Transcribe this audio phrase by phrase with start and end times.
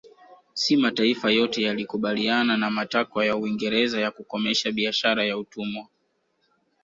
[0.53, 5.87] Si mataifa yote yalikubaliana na matakwa ya Uingereza ya kukomesha biashara ya utumwa